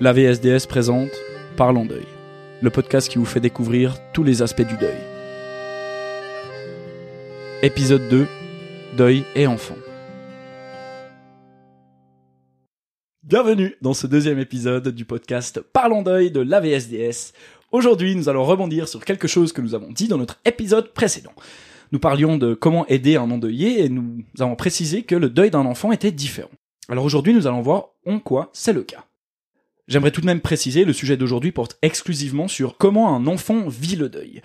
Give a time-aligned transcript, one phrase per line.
[0.00, 1.10] La VSDS présente
[1.56, 2.06] Parlons deuil,
[2.62, 4.96] le podcast qui vous fait découvrir tous les aspects du deuil.
[7.62, 8.26] Épisode 2
[8.96, 9.76] Deuil et enfants.
[13.24, 17.32] Bienvenue dans ce deuxième épisode du podcast Parlons deuil de la VSDS.
[17.72, 21.32] Aujourd'hui, nous allons rebondir sur quelque chose que nous avons dit dans notre épisode précédent.
[21.90, 25.66] Nous parlions de comment aider un endeuillé et nous avons précisé que le deuil d'un
[25.66, 26.50] enfant était différent.
[26.88, 29.04] Alors aujourd'hui, nous allons voir en quoi c'est le cas.
[29.86, 33.96] J'aimerais tout de même préciser, le sujet d'aujourd'hui porte exclusivement sur comment un enfant vit
[33.96, 34.40] le deuil.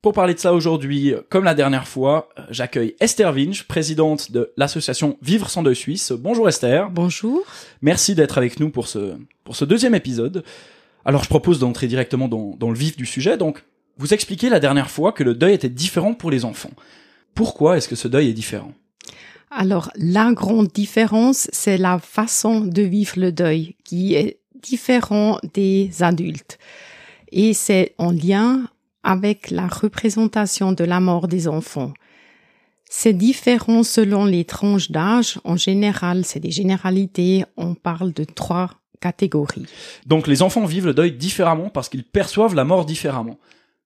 [0.00, 5.18] Pour parler de ça aujourd'hui, comme la dernière fois, j'accueille Esther Vinge, présidente de l'association
[5.20, 6.12] Vivre sans deuil suisse.
[6.12, 6.88] Bonjour Esther.
[6.90, 7.42] Bonjour.
[7.82, 10.44] Merci d'être avec nous pour ce, pour ce deuxième épisode.
[11.04, 13.36] Alors je propose d'entrer directement dans, dans le vif du sujet.
[13.36, 13.64] Donc,
[13.98, 16.70] vous expliquez la dernière fois que le deuil était différent pour les enfants.
[17.34, 18.72] Pourquoi est-ce que ce deuil est différent?
[19.50, 26.02] Alors, la grande différence, c'est la façon de vivre le deuil qui est différent des
[26.02, 26.58] adultes.
[27.32, 28.68] Et c'est en lien
[29.02, 31.92] avec la représentation de la mort des enfants.
[32.88, 35.38] C'est différent selon les tranches d'âge.
[35.44, 37.44] En général, c'est des généralités.
[37.56, 39.66] On parle de trois catégories.
[40.06, 43.38] Donc les enfants vivent le deuil différemment parce qu'ils perçoivent la mort différemment.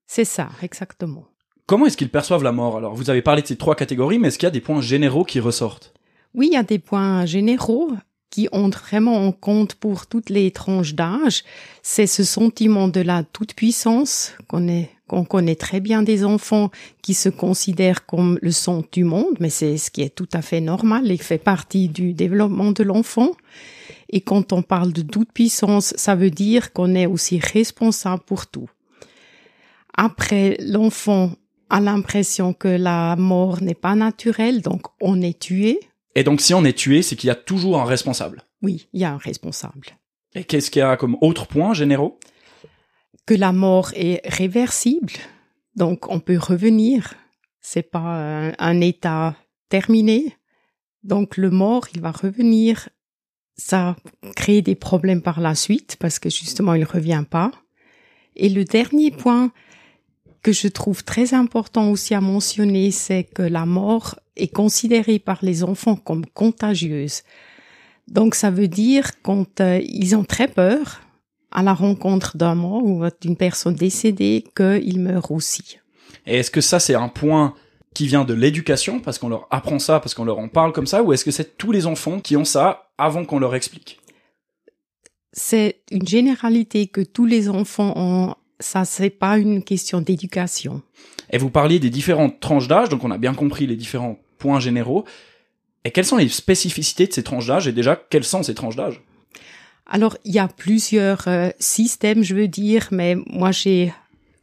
[0.07, 1.25] C'est ça, exactement.
[1.67, 2.95] Comment est-ce qu'ils perçoivent la mort Alors?
[2.95, 5.23] Vous avez parlé de ces trois catégories, mais est-ce qu'il y a des points généraux
[5.23, 5.93] qui ressortent?
[6.33, 7.91] Oui, il y a des points généraux
[8.35, 11.45] qui ont vraiment en compte pour toutes les tranches d'âge.
[11.83, 16.69] C'est ce sentiment de la toute-puissance qu'on est qu'on connaît très bien des enfants
[17.01, 20.41] qui se considèrent comme le centre du monde, mais c'est ce qui est tout à
[20.41, 23.31] fait normal et fait partie du développement de l'enfant.
[24.09, 28.47] Et quand on parle de toute puissance, ça veut dire qu'on est aussi responsable pour
[28.47, 28.67] tout.
[29.93, 31.31] Après, l'enfant
[31.69, 35.79] a l'impression que la mort n'est pas naturelle, donc on est tué.
[36.15, 38.43] Et donc si on est tué, c'est qu'il y a toujours un responsable.
[38.61, 39.87] Oui, il y a un responsable.
[40.33, 42.19] Et qu'est-ce qu'il y a comme autres points généraux?
[43.25, 45.13] Que la mort est réversible,
[45.75, 47.13] donc on peut revenir.
[47.61, 49.35] C'est pas un, un état
[49.69, 50.35] terminé.
[51.03, 52.89] Donc le mort, il va revenir.
[53.57, 53.95] Ça
[54.35, 57.51] crée des problèmes par la suite parce que justement il revient pas.
[58.35, 59.51] Et le dernier point,
[60.45, 65.39] que je trouve très important aussi à mentionner, c'est que la mort est considérée par
[65.41, 67.23] les enfants comme contagieuse.
[68.07, 71.01] Donc ça veut dire quand euh, ils ont très peur
[71.51, 75.79] à la rencontre d'un mort ou d'une personne décédée qu'ils meurent aussi.
[76.27, 77.53] Et est-ce que ça c'est un point
[77.93, 80.85] qui vient de l'éducation parce qu'on leur apprend ça parce qu'on leur en parle comme
[80.85, 83.99] ça ou est-ce que c'est tous les enfants qui ont ça avant qu'on leur explique?
[85.31, 90.81] C'est une généralité que tous les enfants ont ça c'est pas une question d'éducation.
[91.31, 94.17] Et vous parliez des différentes tranches d'âge, donc on a bien compris les différents
[94.59, 95.05] généraux.
[95.83, 97.67] Et quelles sont les spécificités de ces tranches d'âge?
[97.67, 99.01] Et déjà quelles sont ces tranches d'âge?
[99.85, 103.93] Alors il y a plusieurs euh, systèmes, je veux dire, mais moi j'ai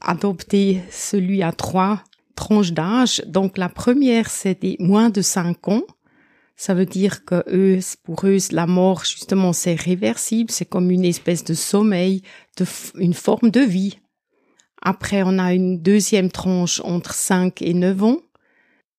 [0.01, 2.03] adopté celui à trois
[2.37, 3.23] tranches d'âge.
[3.27, 5.83] Donc la première c'est des moins de 5 ans.
[6.55, 11.05] Ça veut dire que eux, pour eux, la mort, justement, c'est réversible, c'est comme une
[11.05, 12.23] espèce de sommeil,
[12.57, 12.65] de
[12.95, 13.99] une forme de vie.
[14.81, 18.19] Après, on a une deuxième tranche entre 5 et 9 ans.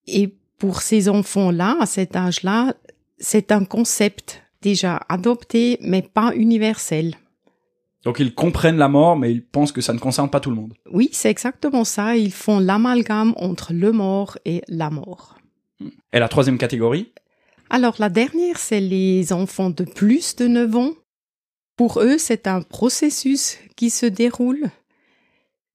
[0.07, 2.73] Et pour ces enfants-là, à cet âge-là,
[3.17, 7.15] c'est un concept déjà adopté, mais pas universel.
[8.03, 10.55] Donc ils comprennent la mort, mais ils pensent que ça ne concerne pas tout le
[10.55, 10.73] monde.
[10.91, 12.17] Oui, c'est exactement ça.
[12.17, 15.37] Ils font l'amalgame entre le mort et la mort.
[16.11, 17.13] Et la troisième catégorie?
[17.69, 20.91] Alors la dernière, c'est les enfants de plus de 9 ans.
[21.75, 24.69] Pour eux, c'est un processus qui se déroule.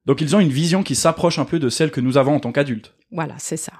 [0.06, 2.40] Donc ils ont une vision qui s'approche un peu de celle que nous avons en
[2.40, 2.94] tant qu'adultes.
[3.10, 3.72] Voilà, c'est ça.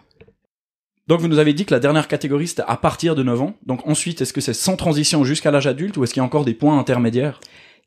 [1.09, 3.55] Donc vous nous avez dit que la dernière catégorie c'était à partir de 9 ans.
[3.67, 6.27] Donc ensuite, est-ce que c'est sans transition jusqu'à l'âge adulte ou est-ce qu'il y a
[6.27, 7.41] encore des points intermédiaires?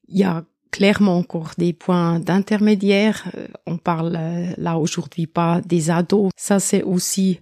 [0.10, 3.32] Il y a clairement encore des points d'intermédiaire.
[3.38, 6.32] Euh, On parle euh, là aujourd'hui pas des ados.
[6.36, 7.40] Ça c'est aussi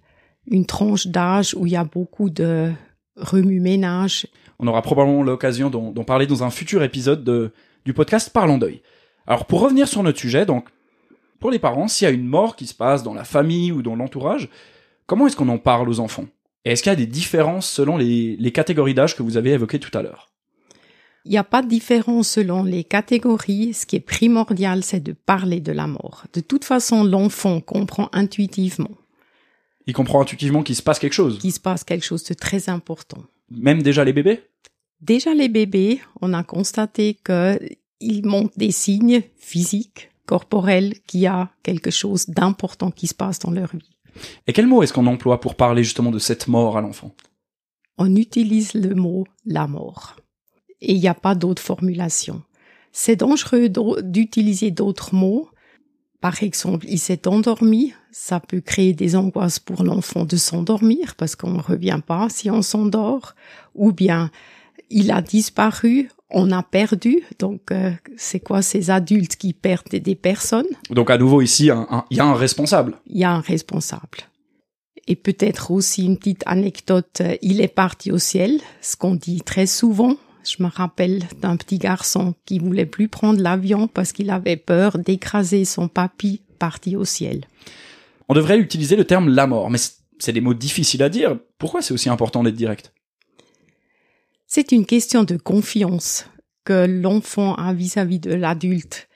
[0.48, 2.72] une tranche d'âge où il y a beaucoup de
[3.16, 4.28] remue-ménage.
[4.60, 7.54] On aura probablement l'occasion d'en d'en parler dans un futur épisode de,
[7.86, 8.82] du podcast Parlons deuil.
[9.28, 10.68] Alors pour revenir sur notre sujet, donc
[11.40, 13.82] pour les parents, s'il y a une mort qui se passe dans la famille ou
[13.82, 14.50] dans l'entourage,
[15.10, 16.28] comment est-ce qu'on en parle aux enfants?
[16.64, 19.52] Et est-ce qu'il y a des différences selon les, les catégories d'âge que vous avez
[19.52, 20.30] évoquées tout à l'heure?
[21.26, 23.74] Il n'y a pas de différence selon les catégories.
[23.74, 26.26] Ce qui est primordial, c'est de parler de la mort.
[26.34, 28.92] De toute façon, l'enfant comprend intuitivement
[29.88, 31.40] Il comprend intuitivement qu'il se passe quelque chose.
[31.40, 33.24] qu'il se passe quelque chose de très important.
[33.50, 34.44] Même déjà les bébés?
[35.02, 37.60] Déjà les bébés, on a constaté que
[38.00, 43.40] ils montrent des signes physiques, corporels, qu'il y a quelque chose d'important qui se passe
[43.40, 43.99] dans leur vie.
[44.48, 47.14] Et quel mot est-ce qu'on emploie pour parler justement de cette mort à l'enfant?
[47.98, 50.16] On utilise le mot la mort.
[50.82, 52.42] et il n'y a pas d'autre formulation.
[52.92, 53.70] C'est dangereux
[54.02, 55.50] d'utiliser d'autres mots.
[56.22, 61.36] Par exemple, il s'est endormi, ça peut créer des angoisses pour l'enfant de s'endormir parce
[61.36, 63.36] qu'on ne revient pas si on s'endort,
[63.76, 64.32] ou bien
[64.90, 67.24] il a disparu, on a perdu.
[67.40, 70.68] Donc, euh, c'est quoi ces adultes qui perdent des personnes?
[70.90, 71.70] Donc, à nouveau ici,
[72.10, 72.98] il y a un responsable.
[73.08, 74.20] Il y a un responsable.
[75.08, 79.42] Et peut-être aussi une petite anecdote, euh, il est parti au ciel, ce qu'on dit
[79.42, 80.16] très souvent.
[80.44, 84.98] Je me rappelle d'un petit garçon qui voulait plus prendre l'avion parce qu'il avait peur
[84.98, 87.46] d'écraser son papy parti au ciel.
[88.30, 89.80] On devrait utiliser le terme la mort, mais
[90.20, 91.38] c'est des mots difficiles à dire.
[91.58, 92.94] Pourquoi c'est aussi important d'être direct?
[94.52, 96.26] C'est une question de confiance
[96.66, 99.08] que l'enfant a vis-à-vis de l'adulte.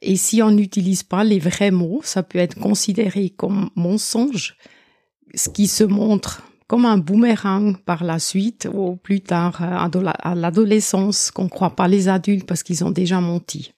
[0.00, 4.56] Et si on n'utilise pas les vrais mots, ça peut être considéré comme mensonge
[5.34, 9.88] ce qui se montre comme un boomerang par la suite ou plus tard euh,
[10.22, 13.72] à l'adolescence qu'on croit pas les adultes parce qu'ils ont déjà menti.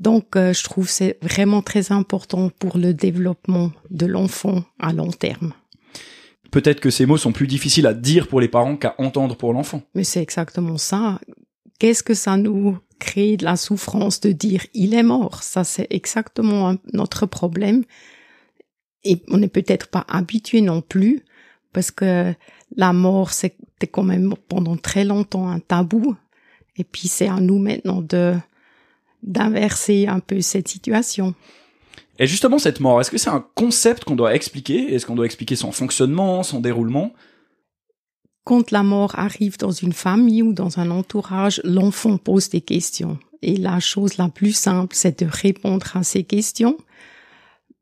[0.00, 5.12] Donc euh, je trouve c'est vraiment très important pour le développement de l'enfant à long
[5.12, 5.54] terme.
[6.50, 9.52] Peut-être que ces mots sont plus difficiles à dire pour les parents qu'à entendre pour
[9.52, 9.82] l'enfant.
[9.94, 11.20] Mais c'est exactement ça.
[11.78, 15.86] Qu'est-ce que ça nous crée de la souffrance de dire il est mort Ça c'est
[15.90, 17.84] exactement notre problème
[19.04, 21.24] et on n'est peut-être pas habitué non plus
[21.72, 22.34] parce que
[22.76, 26.16] la mort c'était quand même pendant très longtemps un tabou
[26.76, 28.34] et puis c'est à nous maintenant de
[29.22, 31.34] d'inverser un peu cette situation.
[32.18, 34.94] Et justement cette mort, est-ce que c'est un concept qu'on doit expliquer?
[34.94, 37.12] Est-ce qu'on doit expliquer son fonctionnement, son déroulement?
[38.44, 43.18] Quand la mort arrive dans une famille ou dans un entourage, l'enfant pose des questions.
[43.42, 46.76] Et la chose la plus simple, c'est de répondre à ces questions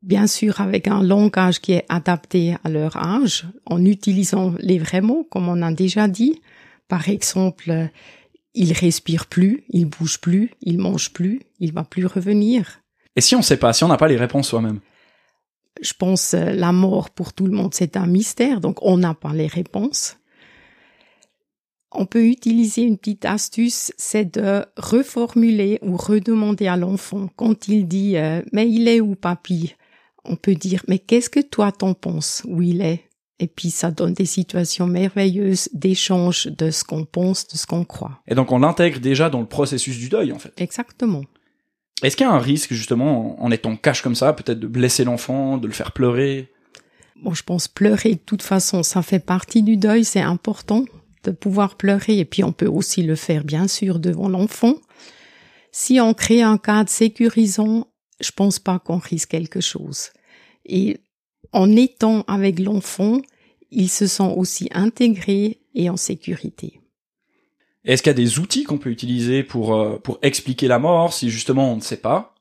[0.01, 5.01] bien sûr avec un langage qui est adapté à leur âge, en utilisant les vrais
[5.01, 6.41] mots, comme on a déjà dit.
[6.87, 7.89] Par exemple,
[8.53, 12.79] il respire plus, il bouge plus, il mange plus, il va plus revenir.
[13.17, 14.79] Et si on ne sait pas, si on n'a pas les réponses soi-même?
[15.81, 19.15] Je pense euh, la mort pour tout le monde c'est un mystère, donc on n'a
[19.15, 20.17] pas les réponses.
[21.91, 27.87] On peut utiliser une petite astuce, c'est de reformuler ou redemander à l'enfant quand il
[27.87, 29.75] dit euh, mais il est où papy?
[30.23, 33.03] On peut dire mais qu'est-ce que toi t'en penses où il est?
[33.39, 37.83] Et puis ça donne des situations merveilleuses d'échange de ce qu'on pense, de ce qu'on
[37.83, 38.19] croit.
[38.27, 40.53] Et donc on l'intègre déjà dans le processus du deuil en fait.
[40.57, 41.23] Exactement.
[42.03, 45.03] Est-ce qu'il y a un risque justement en étant cache comme ça, peut-être de blesser
[45.03, 46.51] l'enfant, de le faire pleurer?
[47.23, 50.85] Bon, je pense pleurer de toute façon, ça fait partie du deuil, c'est important
[51.23, 54.75] de pouvoir pleurer et puis on peut aussi le faire bien sûr devant l'enfant.
[55.71, 57.87] Si on crée un cadre sécurisant,
[58.21, 60.09] je pense pas qu'on risque quelque chose.
[60.65, 60.99] Et
[61.51, 63.21] en étant avec l'enfant,
[63.71, 66.79] il se sent aussi intégré et en sécurité.
[67.87, 71.13] Est-ce qu'il y a des outils qu'on peut utiliser pour, euh, pour expliquer la mort
[71.13, 72.35] si justement on ne sait pas?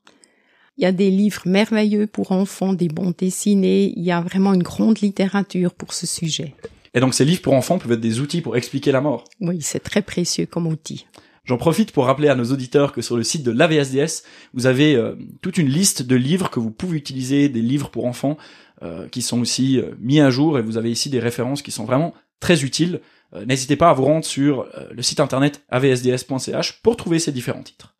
[0.76, 4.52] Il y a des livres merveilleux pour enfants, des bons dessinés, il y a vraiment
[4.52, 6.54] une grande littérature pour ce sujet.
[6.92, 9.24] Et donc ces livres pour enfants peuvent être des outils pour expliquer la mort?
[9.40, 11.06] Oui, c'est très précieux comme outil.
[11.44, 14.96] J'en profite pour rappeler à nos auditeurs que sur le site de l'AVSDS, vous avez
[14.96, 18.36] euh, toute une liste de livres que vous pouvez utiliser, des livres pour enfants
[18.82, 21.70] euh, qui sont aussi euh, mis à jour et vous avez ici des références qui
[21.70, 23.00] sont vraiment très utiles.
[23.46, 27.94] N'hésitez pas à vous rendre sur le site internet avsds.ch pour trouver ces différents titres.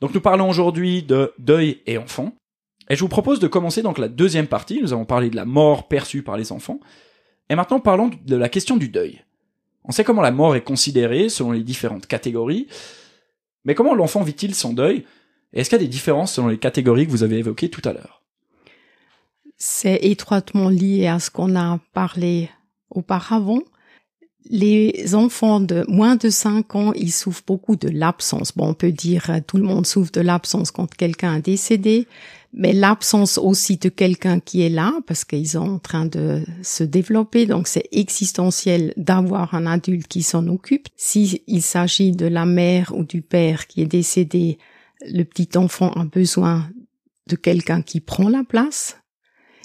[0.00, 2.32] Donc nous parlons aujourd'hui de deuil et enfants.
[2.88, 4.80] Et je vous propose de commencer donc la deuxième partie.
[4.80, 6.80] Nous avons parlé de la mort perçue par les enfants.
[7.48, 9.22] Et maintenant parlons de la question du deuil.
[9.84, 12.68] On sait comment la mort est considérée selon les différentes catégories,
[13.64, 15.04] mais comment l'enfant vit-il son deuil?
[15.52, 17.92] Est-ce qu'il y a des différences selon les catégories que vous avez évoquées tout à
[17.92, 18.22] l'heure?
[19.56, 22.48] C'est étroitement lié à ce qu'on a parlé
[22.90, 23.60] auparavant.
[24.50, 28.52] Les enfants de moins de 5 ans, ils souffrent beaucoup de l'absence.
[28.56, 32.06] Bon, on peut dire tout le monde souffre de l'absence quand quelqu'un est décédé,
[32.52, 36.84] mais l'absence aussi de quelqu'un qui est là, parce qu'ils sont en train de se
[36.84, 40.88] développer, donc c'est existentiel d'avoir un adulte qui s'en occupe.
[40.96, 44.58] S'il s'agit de la mère ou du père qui est décédé,
[45.08, 46.68] le petit enfant a besoin
[47.28, 48.98] de quelqu'un qui prend la place.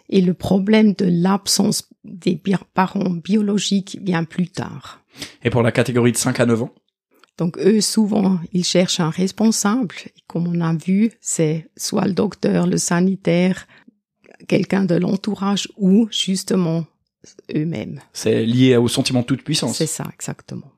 [0.09, 2.41] Et le problème de l'absence des
[2.73, 5.01] parents biologiques vient plus tard.
[5.43, 6.73] Et pour la catégorie de 5 à 9 ans?
[7.37, 9.95] Donc eux, souvent, ils cherchent un responsable.
[10.05, 13.67] Et comme on a vu, c'est soit le docteur, le sanitaire,
[14.47, 16.85] quelqu'un de l'entourage ou justement
[17.53, 17.99] eux-mêmes.
[18.13, 19.77] C'est lié au sentiment de toute puissance.
[19.77, 20.71] C'est ça, exactement.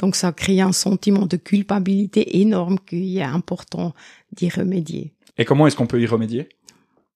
[0.00, 3.94] Donc ça crée un sentiment de culpabilité énorme qu'il est important
[4.32, 5.12] d'y remédier.
[5.36, 6.48] Et comment est-ce qu'on peut y remédier?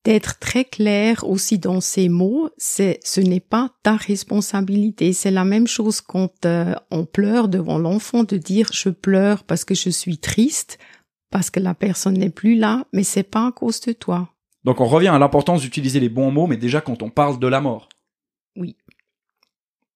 [0.03, 5.13] D'être très clair aussi dans ces mots, c'est ce n'est pas ta responsabilité.
[5.13, 9.63] C'est la même chose quand euh, on pleure devant l'enfant de dire je pleure parce
[9.63, 10.77] que je suis triste,
[11.29, 14.29] parce que la personne n'est plus là, mais c'est pas à cause de toi.
[14.65, 17.47] Donc on revient à l'importance d'utiliser les bons mots, mais déjà quand on parle de
[17.47, 17.89] la mort.
[18.55, 18.75] Oui.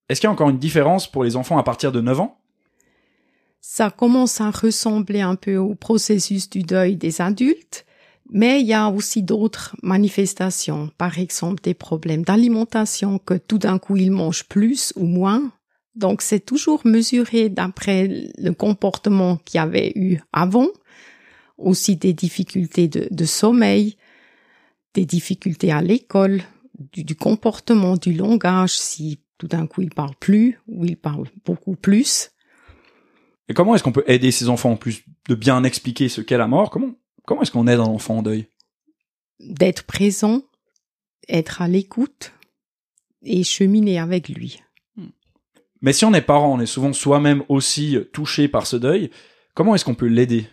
[0.09, 2.39] Est-ce qu'il y a encore une différence pour les enfants à partir de 9 ans?
[3.59, 7.85] Ça commence à ressembler un peu au processus du deuil des adultes.
[8.29, 13.79] Mais il y a aussi d'autres manifestations, par exemple des problèmes d'alimentation, que tout d'un
[13.79, 15.51] coup ils mangent plus ou moins.
[15.95, 20.67] Donc c'est toujours mesuré d'après le comportement qu'il y avait eu avant,
[21.57, 23.97] aussi des difficultés de, sommeil,
[24.93, 26.43] des difficultés à l'école,
[26.77, 31.75] du, comportement, du langage, si tout d'un coup ils parlent plus ou ils parlent beaucoup
[31.75, 32.29] plus.
[33.49, 36.37] Et comment est-ce qu'on peut aider ces enfants en plus de bien expliquer ce qu'est
[36.37, 36.69] la mort?
[36.69, 36.93] Comment
[37.27, 38.47] Comment est-ce qu'on aide un enfant en deuil?
[39.41, 40.43] D'être présent,
[41.27, 42.31] être à l'écoute
[43.21, 44.63] et cheminer avec lui.
[44.95, 45.09] Hmm.
[45.81, 49.11] Mais si on est parent, on est souvent soi-même aussi touché par ce deuil,
[49.53, 50.47] comment est-ce qu'on peut l'aider?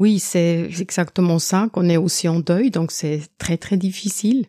[0.00, 4.46] Oui, c'est exactement ça, qu'on est aussi en deuil, donc c'est très très difficile.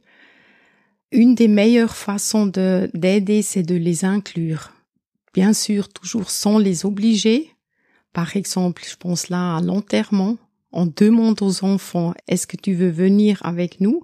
[1.12, 4.72] Une des meilleures façons d'aider, c'est de les inclure.
[5.36, 7.52] Bien sûr, toujours sans les obliger.
[8.12, 10.40] Par exemple, je pense là à l'enterrement
[10.76, 14.04] on demande aux enfants est-ce que tu veux venir avec nous?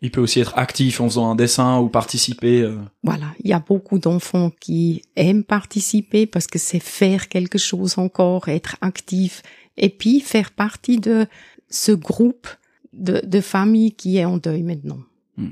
[0.00, 2.62] Il peut aussi être actif en faisant un dessin ou participer.
[2.62, 2.76] Euh.
[3.04, 7.98] Voilà, il y a beaucoup d'enfants qui aiment participer parce que c'est faire quelque chose
[7.98, 9.42] encore, être actif
[9.76, 11.26] et puis faire partie de
[11.70, 12.48] ce groupe
[12.92, 14.98] de, de familles qui est en deuil maintenant.
[15.36, 15.50] Hmm.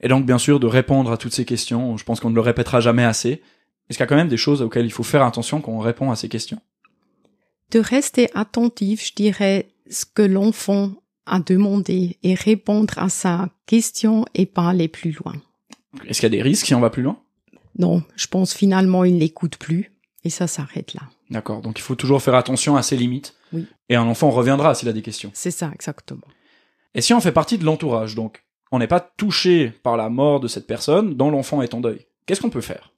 [0.00, 2.40] Et donc bien sûr de répondre à toutes ces questions, je pense qu'on ne le
[2.40, 3.42] répétera jamais assez.
[3.88, 5.78] Est-ce qu'il y a quand même des choses auxquelles il faut faire attention quand on
[5.78, 6.58] répond à ces questions?
[7.70, 10.92] De rester attentif, je dirais, ce que l'enfant
[11.26, 15.34] a demandé et répondre à sa question et pas aller plus loin.
[16.06, 17.18] Est-ce qu'il y a des risques si on va plus loin?
[17.78, 19.92] Non, je pense finalement il n'écoute plus
[20.24, 21.02] et ça s'arrête là.
[21.30, 23.34] D'accord, donc il faut toujours faire attention à ses limites.
[23.52, 23.66] Oui.
[23.88, 25.30] Et un enfant reviendra s'il a des questions.
[25.34, 26.26] C'est ça, exactement.
[26.94, 30.40] Et si on fait partie de l'entourage, donc on n'est pas touché par la mort
[30.40, 32.92] de cette personne dont l'enfant est en deuil, qu'est-ce qu'on peut faire?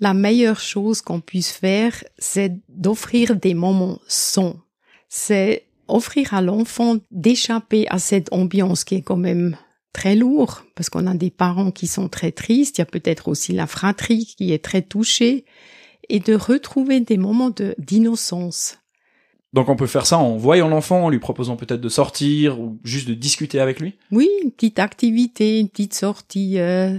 [0.00, 4.56] La meilleure chose qu'on puisse faire, c'est d'offrir des moments sans.
[5.08, 9.56] C'est offrir à l'enfant d'échapper à cette ambiance qui est quand même
[9.92, 13.28] très lourde, parce qu'on a des parents qui sont très tristes, il y a peut-être
[13.28, 15.46] aussi la fratrie qui est très touchée,
[16.08, 18.78] et de retrouver des moments d'innocence.
[19.52, 22.78] Donc on peut faire ça en voyant l'enfant, en lui proposant peut-être de sortir ou
[22.84, 23.94] juste de discuter avec lui?
[24.10, 26.98] Oui, une petite activité, une petite sortie, euh,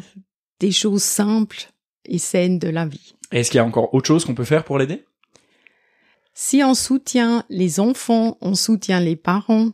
[0.60, 1.70] des choses simples
[2.08, 3.14] et saine de la vie.
[3.32, 5.04] Est-ce qu'il y a encore autre chose qu'on peut faire pour l'aider?
[6.34, 9.72] Si on soutient les enfants, on soutient les parents.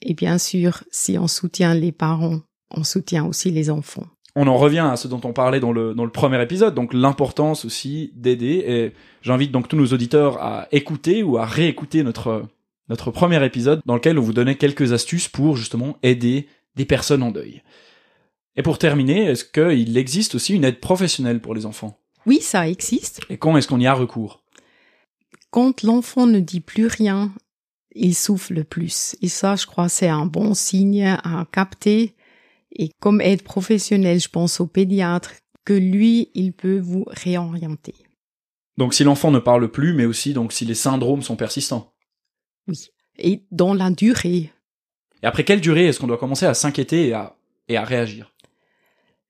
[0.00, 4.06] Et bien sûr, si on soutient les parents, on soutient aussi les enfants.
[4.36, 6.92] On en revient à ce dont on parlait dans le, dans le premier épisode, donc
[6.92, 8.64] l'importance aussi d'aider.
[8.66, 12.46] Et j'invite donc tous nos auditeurs à écouter ou à réécouter notre,
[12.88, 17.22] notre premier épisode dans lequel on vous donnait quelques astuces pour justement aider des personnes
[17.22, 17.62] en deuil.
[18.56, 21.98] Et pour terminer, est-ce qu'il existe aussi une aide professionnelle pour les enfants?
[22.26, 23.20] Oui, ça existe.
[23.28, 24.42] Et quand est-ce qu'on y a recours?
[25.50, 27.32] Quand l'enfant ne dit plus rien,
[27.94, 29.16] il souffle le plus.
[29.22, 32.14] Et ça, je crois, c'est un bon signe à capter.
[32.76, 35.32] Et comme aide professionnelle, je pense au pédiatre,
[35.64, 37.94] que lui, il peut vous réorienter.
[38.76, 41.94] Donc si l'enfant ne parle plus, mais aussi donc si les syndromes sont persistants.
[42.66, 42.90] Oui.
[43.18, 44.50] Et dans la durée.
[45.22, 47.36] Et après quelle durée est-ce qu'on doit commencer à s'inquiéter et à,
[47.68, 48.33] et à réagir?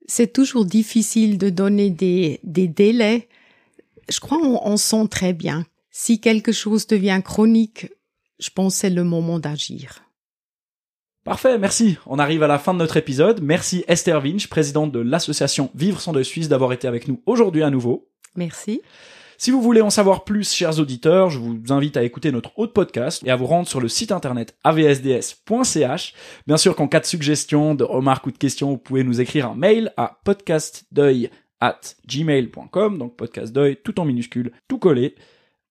[0.06, 3.28] C'est toujours difficile de donner des, des délais.
[4.08, 5.66] Je crois qu'on sent très bien.
[5.90, 7.88] Si quelque chose devient chronique,
[8.38, 10.04] je pense c'est le moment d'agir.
[11.24, 11.96] Parfait, merci.
[12.04, 13.42] On arrive à la fin de notre épisode.
[13.42, 17.62] Merci Esther Winch, présidente de l'association Vivre sans deuil suisse, d'avoir été avec nous aujourd'hui
[17.62, 18.10] à nouveau.
[18.36, 18.82] Merci.
[19.36, 22.72] Si vous voulez en savoir plus, chers auditeurs, je vous invite à écouter notre autre
[22.72, 26.14] podcast et à vous rendre sur le site internet avsds.ch.
[26.46, 29.50] Bien sûr qu'en cas de suggestions, de remarques ou de questions, vous pouvez nous écrire
[29.50, 35.16] un mail à podcastdeuil at gmail.com, donc podcastdeuil tout en minuscule, tout collé.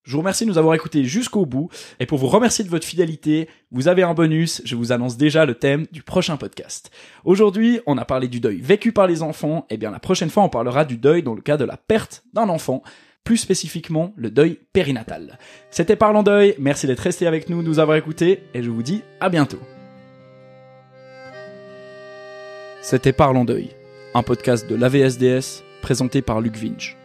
[0.04, 1.70] Je vous remercie de nous avoir écoutés jusqu'au bout.
[2.02, 4.62] Et pour vous remercier de votre fidélité, vous avez un bonus.
[4.66, 6.92] Je vous annonce déjà le thème du prochain podcast.
[7.24, 9.66] Aujourd'hui, on a parlé du deuil vécu par les enfants.
[9.70, 11.78] Et eh bien, la prochaine fois, on parlera du deuil dans le cas de la
[11.78, 12.84] perte d'un enfant
[13.24, 15.38] plus spécifiquement le deuil périnatal.
[15.72, 19.02] C'était Parlons Deuil, merci d'être resté avec nous, nous avoir écoutés, et je vous dis
[19.20, 19.60] à bientôt.
[22.82, 23.70] C'était Parlons Deuil,
[24.14, 26.98] un podcast de l'AVSDS présenté par Luc Vinch.